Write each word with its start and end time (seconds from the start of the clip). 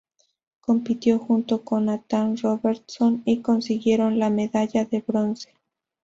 Compitió 0.61 1.19
junto 1.19 1.63
con 1.63 1.85
Nathan 1.85 2.35
Robertson 2.35 3.21
y 3.23 3.41
consiguieron 3.43 4.17
la 4.17 4.31
medalla 4.31 4.83
de 4.85 5.03
bronce. 5.07 5.53